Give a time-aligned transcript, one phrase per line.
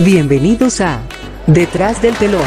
[0.00, 1.00] Bienvenidos a
[1.46, 2.42] Detrás del telón.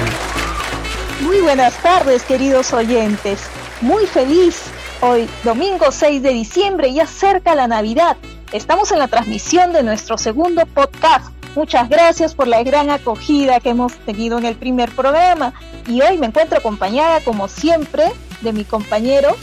[1.21, 3.39] Muy buenas tardes, queridos oyentes.
[3.79, 4.63] Muy feliz.
[4.99, 8.17] Hoy, domingo 6 de diciembre, ya cerca la Navidad.
[8.51, 11.31] Estamos en la transmisión de nuestro segundo podcast.
[11.55, 15.53] Muchas gracias por la gran acogida que hemos tenido en el primer programa.
[15.87, 18.11] Y hoy me encuentro acompañada, como siempre,
[18.41, 19.37] de mi compañero.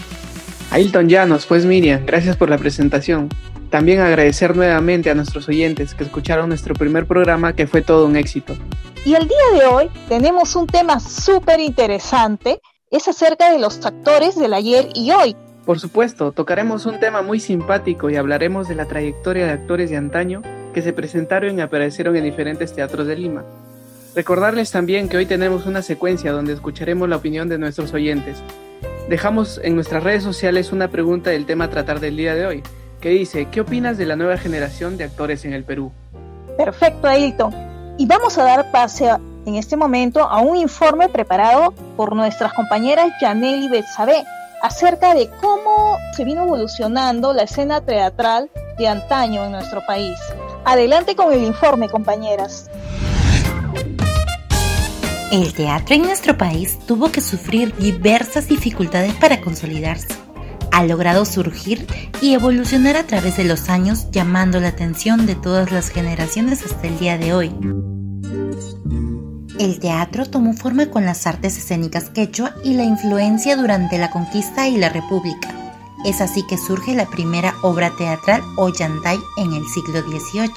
[0.71, 3.31] Ailton Llanos, pues Miriam, gracias por la presentación.
[3.75, 8.15] También agradecer nuevamente a nuestros oyentes que escucharon nuestro primer programa que fue todo un
[8.15, 8.55] éxito.
[9.05, 12.61] Y el día de hoy tenemos un tema súper interesante,
[12.93, 15.35] es acerca de los actores del ayer y hoy.
[15.67, 19.97] Por supuesto, tocaremos un tema muy simpático y hablaremos de la trayectoria de actores de
[19.97, 23.45] antaño que se presentaron y aparecieron en diferentes teatros de Lima.
[24.15, 28.37] Recordarles también que hoy tenemos una secuencia donde escucharemos la opinión de nuestros oyentes.
[29.09, 32.63] Dejamos en nuestras redes sociales una pregunta del tema a tratar del día de hoy,
[33.05, 35.93] que dice, ¿qué opinas de la nueva generación de actores en el Perú?
[36.57, 37.55] Perfecto, Ailton.
[37.99, 39.11] Y vamos a dar pase
[39.45, 44.25] en este momento a un informe preparado por nuestras compañeras Janelle y Betsabe
[44.63, 50.19] acerca de cómo se vino evolucionando la escena teatral de antaño en nuestro país.
[50.65, 52.71] Adelante con el informe, compañeras.
[55.31, 60.24] El teatro en nuestro país tuvo que sufrir diversas dificultades para consolidarse
[60.75, 61.87] ha logrado surgir
[62.21, 66.89] y evolucionar a través de los años llamando la atención de todas las generaciones hasta
[66.89, 67.55] el día de hoy.
[69.61, 74.67] El teatro tomó forma con las artes escénicas quechua y la influencia durante la conquista
[74.67, 75.49] y la república.
[76.05, 80.51] Es así que surge la primera obra teatral Ollantay en el siglo XVIII.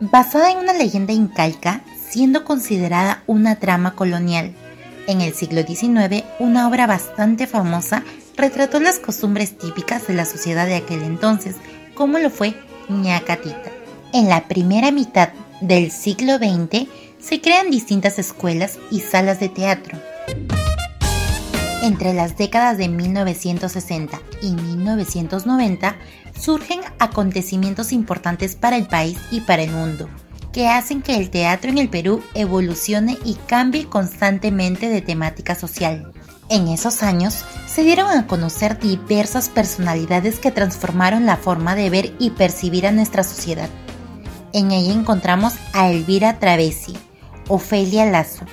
[0.00, 4.54] Basada en una leyenda incaica, siendo considerada una trama colonial.
[5.06, 8.04] En el siglo XIX, una obra bastante famosa
[8.36, 11.56] retrató las costumbres típicas de la sociedad de aquel entonces,
[11.94, 12.54] como lo fue
[12.88, 13.70] Ñacatita.
[14.12, 15.30] En la primera mitad
[15.60, 19.98] del siglo XX se crean distintas escuelas y salas de teatro.
[21.82, 25.96] Entre las décadas de 1960 y 1990
[26.38, 30.08] surgen acontecimientos importantes para el país y para el mundo,
[30.52, 36.12] que hacen que el teatro en el Perú evolucione y cambie constantemente de temática social.
[36.48, 42.14] En esos años se dieron a conocer diversas personalidades que transformaron la forma de ver
[42.18, 43.70] y percibir a nuestra sociedad.
[44.52, 46.94] En ella encontramos a Elvira Travesi,
[47.48, 48.44] Ofelia Lazo,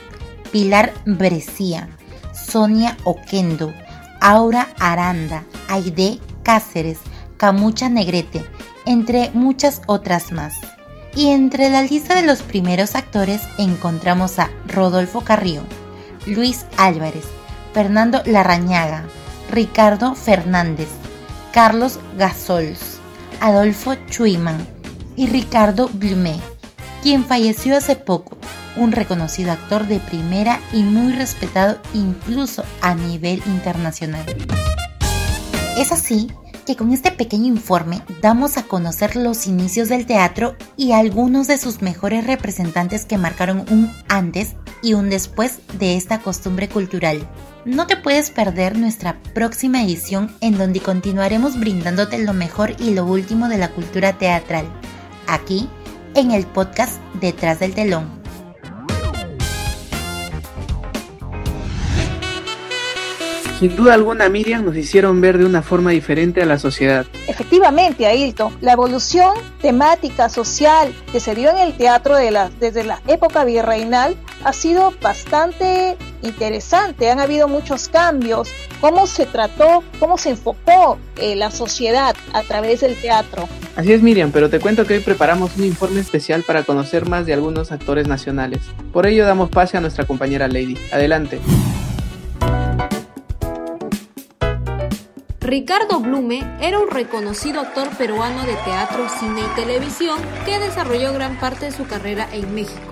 [0.51, 1.89] Pilar Brescia,
[2.33, 3.73] Sonia Oquendo,
[4.21, 6.99] Aura Aranda, Aide Cáceres,
[7.37, 8.45] Camucha Negrete,
[8.85, 10.53] entre muchas otras más.
[11.15, 15.63] Y entre la lista de los primeros actores encontramos a Rodolfo Carrillo,
[16.25, 17.25] Luis Álvarez,
[17.73, 19.03] Fernando Larrañaga,
[19.51, 20.89] Ricardo Fernández,
[21.51, 22.99] Carlos Gasols,
[23.39, 24.65] Adolfo Chuiman
[25.15, 26.39] y Ricardo Blume,
[27.01, 28.37] quien falleció hace poco,
[28.75, 34.25] un reconocido actor de primera y muy respetado incluso a nivel internacional.
[35.77, 36.31] Es así
[36.65, 41.57] que con este pequeño informe damos a conocer los inicios del teatro y algunos de
[41.57, 47.27] sus mejores representantes que marcaron un antes y un después de esta costumbre cultural.
[47.65, 53.05] No te puedes perder nuestra próxima edición en donde continuaremos brindándote lo mejor y lo
[53.05, 54.65] último de la cultura teatral,
[55.27, 55.69] aquí
[56.15, 58.19] en el podcast Detrás del telón.
[63.59, 67.05] Sin duda alguna, Miriam, nos hicieron ver de una forma diferente a la sociedad.
[67.27, 72.85] Efectivamente, Ailton, la evolución temática, social que se dio en el teatro de la, desde
[72.85, 77.09] la época virreinal ha sido bastante interesante.
[77.09, 78.49] Han habido muchos cambios.
[78.81, 83.47] Cómo se trató, cómo se enfocó eh, la sociedad a través del teatro.
[83.75, 87.25] Así es, Miriam, pero te cuento que hoy preparamos un informe especial para conocer más
[87.25, 88.61] de algunos actores nacionales.
[88.91, 90.77] Por ello damos pase a nuestra compañera Lady.
[90.91, 91.39] Adelante.
[95.49, 101.39] Ricardo Blume era un reconocido actor peruano de teatro, cine y televisión que desarrolló gran
[101.39, 102.89] parte de su carrera en México.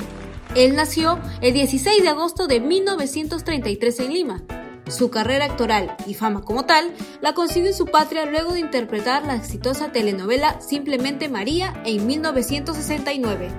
[0.58, 4.44] Él nació el 16 de agosto de 1933 en Lima.
[4.88, 9.26] Su carrera actoral y fama como tal la consiguió en su patria luego de interpretar
[9.26, 13.50] la exitosa telenovela Simplemente María en 1969.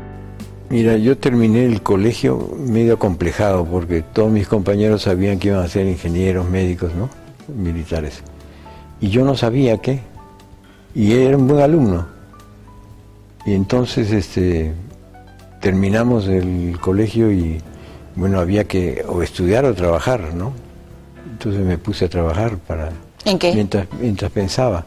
[0.71, 5.69] Mira, yo terminé el colegio medio acomplejado porque todos mis compañeros sabían que iban a
[5.69, 7.09] ser ingenieros, médicos, ¿no?
[7.49, 8.23] Militares
[9.01, 10.01] y yo no sabía qué.
[10.95, 12.07] Y era un buen alumno.
[13.47, 14.73] Y entonces este,
[15.61, 17.61] terminamos el colegio y
[18.15, 20.53] bueno, había que o estudiar o trabajar, ¿no?
[21.31, 22.91] Entonces me puse a trabajar para...
[23.25, 23.55] ¿En qué?
[23.55, 24.85] Mientras, mientras pensaba.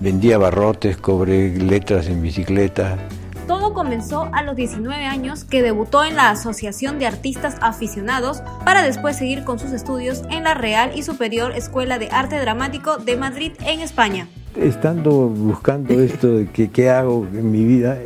[0.00, 2.98] Vendía barrotes, cobré letras en bicicleta,
[3.46, 8.82] Todo comenzó a los 19 años que debutó en la Asociación de Artistas Aficionados para
[8.82, 13.16] después seguir con sus estudios en la Real y Superior Escuela de Arte Dramático de
[13.16, 14.28] Madrid en España.
[14.54, 17.96] Estando buscando esto de que, qué hago en mi vida,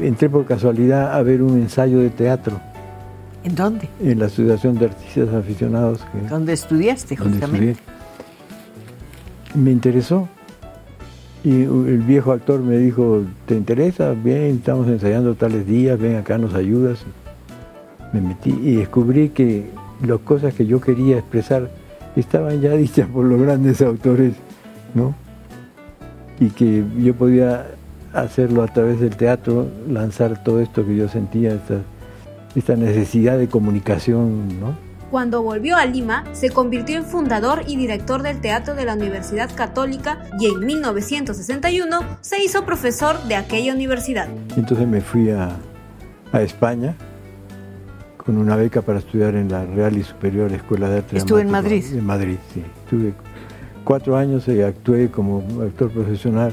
[0.00, 2.60] entré por casualidad a ver un ensayo de teatro.
[3.44, 3.88] ¿En dónde?
[4.00, 6.00] En la Asociación de Artistas Aficionados.
[6.12, 7.76] Que, ¿Dónde estudiaste justamente?
[9.54, 10.28] Me interesó
[11.44, 14.12] y el viejo actor me dijo, ¿te interesa?
[14.12, 16.98] Bien, estamos ensayando tales días, ven acá, nos ayudas.
[18.12, 19.70] Me metí y descubrí que
[20.04, 21.70] las cosas que yo quería expresar
[22.16, 24.34] estaban ya dichas por los grandes autores,
[24.94, 25.14] ¿no?
[26.40, 27.66] Y que yo podía
[28.12, 31.80] hacerlo a través del teatro, lanzar todo esto que yo sentía, esta,
[32.54, 34.88] esta necesidad de comunicación, ¿no?
[35.10, 39.48] Cuando volvió a Lima, se convirtió en fundador y director del Teatro de la Universidad
[39.54, 44.28] Católica y en 1961 se hizo profesor de aquella universidad.
[44.54, 45.50] Entonces me fui a,
[46.34, 46.94] España
[48.18, 51.16] con una beca para estudiar en la Real y Superior Escuela de Arte.
[51.16, 51.82] ¿Estuve en Madrid?
[51.90, 52.62] En Madrid, sí.
[52.84, 53.14] Estuve
[53.82, 56.52] cuatro años y actué como actor profesional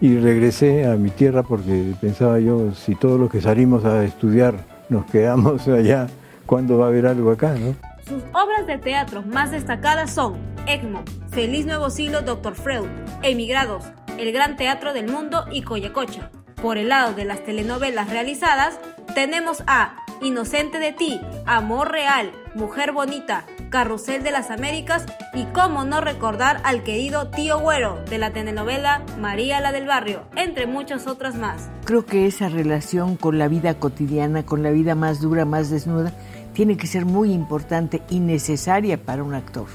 [0.00, 4.54] y regresé a mi tierra porque pensaba yo, si todos los que salimos a estudiar
[4.88, 6.08] nos quedamos allá,
[6.44, 7.74] cuándo va a haber algo acá, ¿no?
[8.06, 10.34] Sus obras de teatro más destacadas son
[10.66, 12.54] ECMO, Feliz Nuevo Siglo Dr.
[12.54, 12.86] Freud,
[13.22, 13.84] Emigrados,
[14.16, 16.30] El Gran Teatro del Mundo y Coyacocha.
[16.62, 18.78] Por el lado de las telenovelas realizadas,
[19.14, 25.04] tenemos a Inocente de ti, Amor Real, Mujer Bonita, Carrusel de las Américas
[25.34, 30.22] y cómo no recordar al querido tío Güero de la telenovela María la del Barrio,
[30.34, 31.68] entre muchas otras más.
[31.84, 36.12] Creo que esa relación con la vida cotidiana, con la vida más dura, más desnuda,
[36.54, 39.66] tiene que ser muy importante y necesaria para un actor.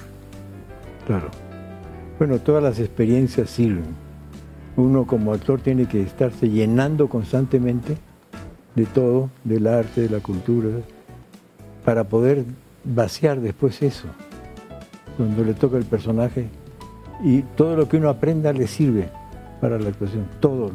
[1.05, 1.29] Claro.
[2.17, 3.95] Bueno, todas las experiencias sirven.
[4.75, 7.97] Uno como actor tiene que estarse llenando constantemente
[8.75, 10.69] de todo, del arte, de la cultura,
[11.83, 12.45] para poder
[12.83, 14.07] vaciar después eso,
[15.17, 16.49] cuando le toca el personaje.
[17.23, 19.09] Y todo lo que uno aprenda le sirve
[19.59, 20.71] para la actuación, todo,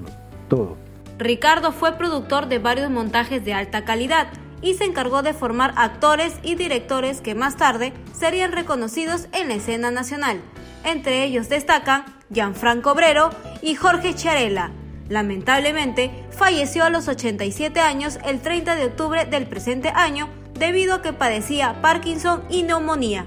[0.49, 0.77] todo.
[1.19, 4.29] Ricardo fue productor de varios montajes de alta calidad
[4.63, 9.55] y se encargó de formar actores y directores que más tarde serían reconocidos en la
[9.55, 10.41] escena nacional.
[10.85, 13.31] Entre ellos destacan Gianfranco Obrero
[13.63, 14.71] y Jorge Charela.
[15.09, 21.03] Lamentablemente, falleció a los 87 años el 30 de octubre del presente año debido a
[21.03, 23.27] que padecía Parkinson y neumonía.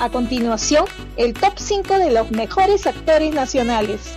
[0.00, 0.84] A continuación,
[1.16, 4.14] el top 5 de los mejores actores nacionales.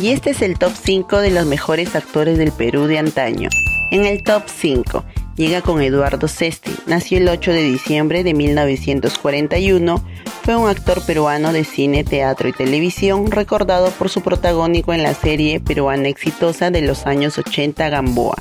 [0.00, 3.48] Y este es el top 5 de los mejores actores del Perú de antaño.
[3.90, 5.04] En el top 5
[5.36, 6.72] llega con Eduardo Sesti.
[6.86, 10.04] Nació el 8 de diciembre de 1941.
[10.44, 15.14] Fue un actor peruano de cine, teatro y televisión, recordado por su protagónico en la
[15.14, 18.36] serie peruana exitosa de los años 80 Gamboa.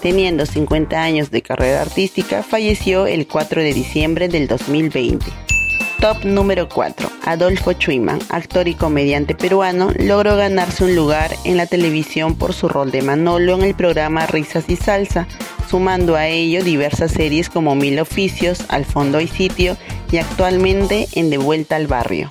[0.00, 5.26] Teniendo 50 años de carrera artística, falleció el 4 de diciembre del 2020.
[6.00, 7.10] Top número 4.
[7.26, 12.68] Adolfo Chuiman, actor y comediante peruano, logró ganarse un lugar en la televisión por su
[12.68, 15.26] rol de Manolo en el programa Risas y Salsa,
[15.68, 19.76] sumando a ello diversas series como Mil Oficios, Al Fondo y Sitio
[20.10, 22.28] y actualmente en De Vuelta al Barrio.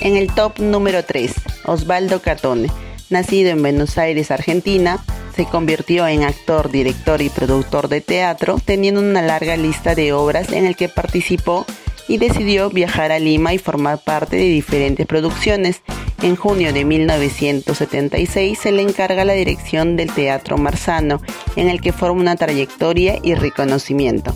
[0.00, 1.32] En el top número 3,
[1.64, 2.70] Osvaldo Catone,
[3.08, 5.02] nacido en Buenos Aires, Argentina,
[5.34, 10.52] se convirtió en actor, director y productor de teatro, teniendo una larga lista de obras
[10.52, 11.66] en el que participó
[12.08, 15.82] y decidió viajar a Lima y formar parte de diferentes producciones.
[16.22, 21.20] En junio de 1976 se le encarga la dirección del Teatro Marzano,
[21.56, 24.34] en el que forma una trayectoria y reconocimiento.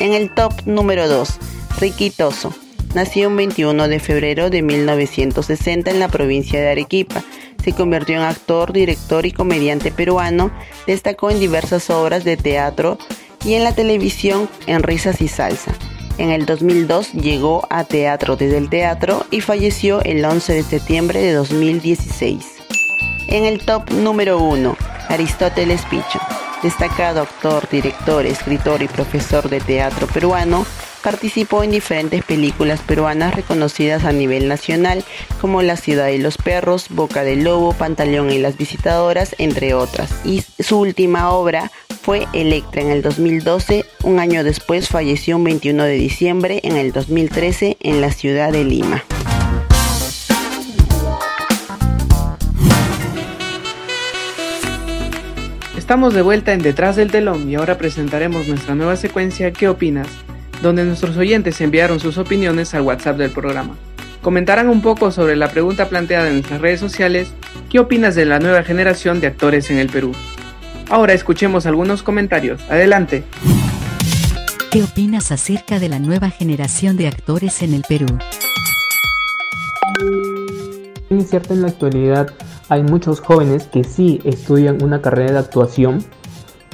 [0.00, 1.38] En el top número 2,
[1.80, 2.54] Riquitoso.
[2.94, 7.22] Nació el 21 de febrero de 1960 en la provincia de Arequipa.
[7.62, 10.50] Se convirtió en actor, director y comediante peruano.
[10.86, 12.96] Destacó en diversas obras de teatro
[13.44, 15.72] y en la televisión en Risas y Salsa.
[16.18, 21.20] En el 2002 llegó a Teatro desde el Teatro y falleció el 11 de septiembre
[21.20, 22.44] de 2016.
[23.28, 24.76] En el top número 1,
[25.08, 26.18] Aristóteles Picho,
[26.60, 30.66] destacado actor, director, escritor y profesor de teatro peruano,
[31.04, 35.04] participó en diferentes películas peruanas reconocidas a nivel nacional
[35.40, 40.10] como La ciudad de los perros, Boca del lobo, Pantaleón y las visitadoras, entre otras.
[40.24, 41.70] Y su última obra
[42.08, 46.90] fue Electra en el 2012, un año después falleció un 21 de diciembre en el
[46.90, 49.04] 2013 en la ciudad de Lima.
[55.76, 60.08] Estamos de vuelta en Detrás del Telón y ahora presentaremos nuestra nueva secuencia ¿Qué opinas?
[60.62, 63.76] donde nuestros oyentes enviaron sus opiniones al WhatsApp del programa.
[64.22, 67.34] comentarán un poco sobre la pregunta planteada en nuestras redes sociales,
[67.68, 70.14] ¿qué opinas de la nueva generación de actores en el Perú?
[70.90, 72.62] Ahora escuchemos algunos comentarios.
[72.70, 73.24] Adelante.
[74.70, 78.06] ¿Qué opinas acerca de la nueva generación de actores en el Perú?
[81.10, 82.28] Es cierto, en la actualidad
[82.70, 86.02] hay muchos jóvenes que sí estudian una carrera de actuación.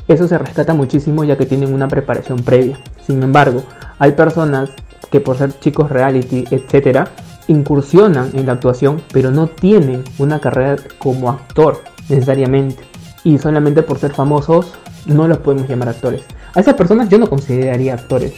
[0.06, 2.78] Eso se rescata muchísimo ya que tienen una preparación previa.
[3.04, 3.64] Sin embargo,
[3.98, 4.70] hay personas
[5.10, 7.08] que por ser chicos reality, etcétera,
[7.48, 12.93] incursionan en la actuación, pero no tienen una carrera como actor necesariamente.
[13.24, 14.74] Y solamente por ser famosos
[15.06, 16.22] no los podemos llamar actores.
[16.54, 18.34] A esas personas yo no consideraría actores.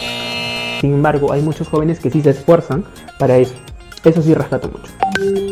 [0.81, 2.85] Sin embargo, hay muchos jóvenes que sí se esfuerzan
[3.19, 3.55] para eso.
[4.05, 5.46] Eso sí rescato mucho.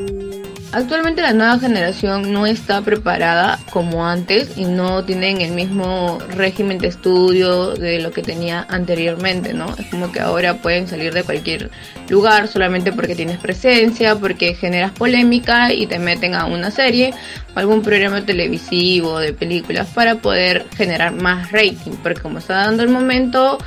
[0.74, 6.78] Actualmente la nueva generación no está preparada como antes y no tienen el mismo régimen
[6.78, 9.72] de estudio de lo que tenía anteriormente, ¿no?
[9.78, 11.70] Es como que ahora pueden salir de cualquier
[12.08, 17.14] lugar solamente porque tienes presencia, porque generas polémica y te meten a una serie
[17.54, 22.82] o algún programa televisivo de películas para poder generar más rating, porque como está dando
[22.82, 23.58] el momento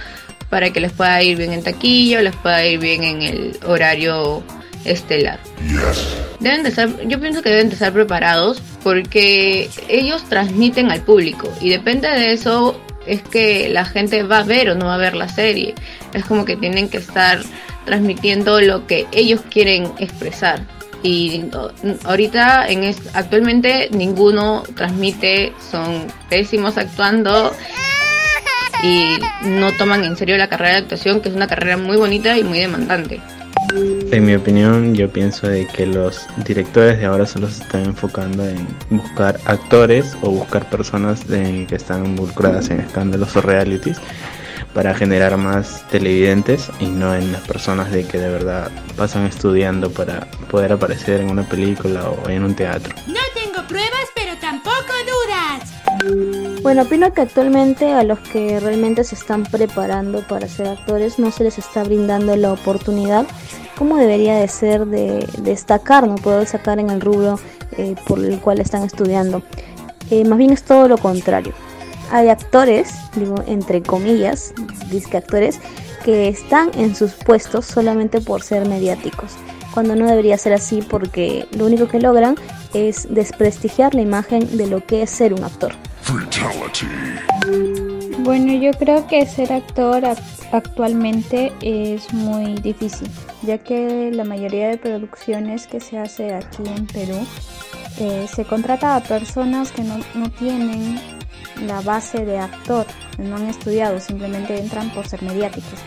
[0.49, 4.43] para que les pueda ir bien en taquilla les pueda ir bien en el horario
[4.85, 5.39] estelar.
[6.39, 11.51] Deben de estar, yo pienso que deben de estar preparados porque ellos transmiten al público
[11.59, 14.97] y depende de eso es que la gente va a ver o no va a
[14.97, 15.73] ver la serie.
[16.13, 17.41] Es como que tienen que estar
[17.85, 20.61] transmitiendo lo que ellos quieren expresar.
[21.03, 21.45] Y
[22.03, 27.55] ahorita, en actualmente, ninguno transmite, son pésimos actuando
[28.83, 32.37] y no toman en serio la carrera de actuación, que es una carrera muy bonita
[32.37, 33.21] y muy demandante.
[34.09, 38.47] En mi opinión, yo pienso de que los directores de ahora solo se están enfocando
[38.47, 43.97] en buscar actores o buscar personas que están involucradas en escándalos o realities
[44.73, 49.91] para generar más televidentes y no en las personas de que de verdad pasan estudiando
[49.91, 52.95] para poder aparecer en una película o en un teatro.
[53.07, 56.61] No tengo pruebas, pero tampoco dudas.
[56.61, 61.31] Bueno, opino que actualmente a los que realmente se están preparando para ser actores no
[61.31, 63.25] se les está brindando la oportunidad
[63.77, 67.39] como debería de ser de destacar, no poder sacar en el rubro
[67.77, 69.43] eh, por el cual están estudiando.
[70.09, 71.53] Eh, más bien es todo lo contrario.
[72.11, 74.53] Hay actores, digo entre comillas,
[74.89, 75.59] disque actores,
[76.03, 79.33] que están en sus puestos solamente por ser mediáticos,
[79.73, 82.35] cuando no debería ser así porque lo único que logran
[82.73, 85.73] es desprestigiar la imagen de lo que es ser un actor.
[88.27, 90.03] Bueno, yo creo que ser actor
[90.51, 93.09] actualmente es muy difícil,
[93.41, 97.25] ya que la mayoría de producciones que se hace aquí en Perú
[98.01, 100.99] eh, se contrata a personas que no, no tienen
[101.65, 102.85] la base de actor,
[103.17, 105.79] no han estudiado, simplemente entran por ser mediáticos.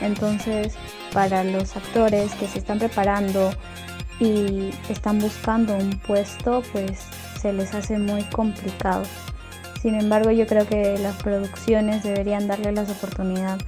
[0.00, 0.74] Entonces,
[1.12, 3.52] para los actores que se están preparando
[4.18, 7.06] y están buscando un puesto, pues
[7.40, 9.04] se les hace muy complicado.
[9.84, 13.62] Sin embargo, yo creo que las producciones deberían darle las oportunidades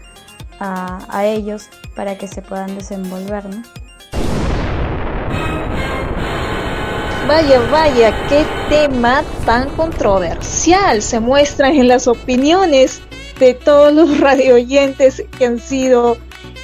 [0.58, 3.62] a, ellos para que se puedan desenvolver, ¿no?
[7.28, 13.02] Vaya, vaya, qué tema tan controversial se muestran en las opiniones
[13.38, 16.16] de todos los radioyentes que han sido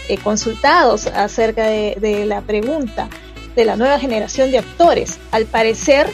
[0.09, 3.11] eh, consultados acerca de la pregunta
[3.54, 5.18] de la nueva generación de actores.
[5.30, 6.09] Al parecer,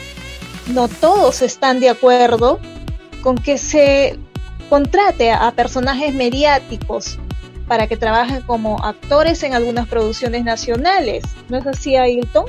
[0.75, 2.59] no todos están de acuerdo
[3.23, 4.19] con que se
[4.69, 7.19] contrate a personajes mediáticos
[7.67, 11.25] para que trabajen como actores en algunas producciones nacionales.
[11.49, 12.47] ¿No es así, Ailton?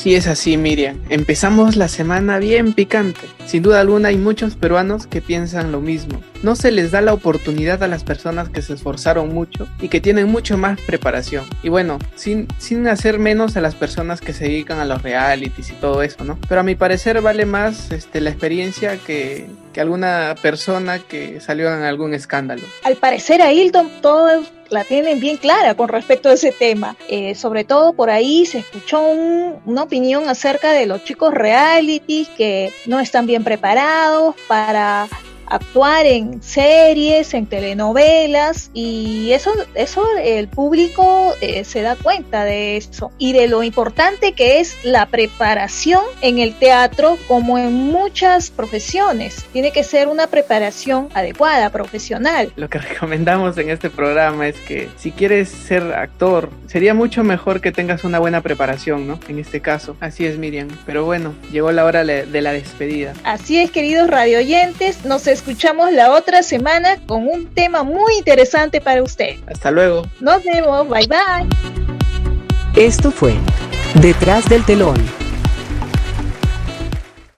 [0.00, 0.98] Sí es así, Miriam.
[1.10, 3.20] Empezamos la semana bien picante.
[3.44, 6.22] Sin duda alguna hay muchos peruanos que piensan lo mismo.
[6.42, 10.00] No se les da la oportunidad a las personas que se esforzaron mucho y que
[10.00, 11.44] tienen mucho más preparación.
[11.62, 15.68] Y bueno, sin, sin hacer menos a las personas que se dedican a los realities
[15.68, 16.38] y todo eso, ¿no?
[16.48, 21.68] Pero a mi parecer vale más este, la experiencia que, que alguna persona que salió
[21.76, 22.62] en algún escándalo.
[22.84, 24.30] Al parecer a Hilton todo
[24.70, 26.96] la tienen bien clara con respecto a ese tema.
[27.08, 32.72] Eh, sobre todo por ahí se escuchó una opinión acerca de los chicos reality que
[32.86, 35.08] no están bien preparados para
[35.50, 42.76] actuar en series, en telenovelas y eso, eso el público eh, se da cuenta de
[42.76, 48.50] eso y de lo importante que es la preparación en el teatro como en muchas
[48.50, 49.44] profesiones.
[49.52, 52.52] Tiene que ser una preparación adecuada, profesional.
[52.56, 57.60] Lo que recomendamos en este programa es que si quieres ser actor, sería mucho mejor
[57.60, 59.18] que tengas una buena preparación, ¿no?
[59.28, 59.96] En este caso.
[60.00, 60.68] Así es, Miriam.
[60.86, 63.14] Pero bueno, llegó la hora de la despedida.
[63.24, 69.02] Así es, queridos radioyentes, nos escuchamos la otra semana con un tema muy interesante para
[69.02, 69.36] usted.
[69.46, 70.06] Hasta luego.
[70.20, 71.48] Nos vemos, bye bye.
[72.76, 73.34] Esto fue
[73.94, 74.96] Detrás del telón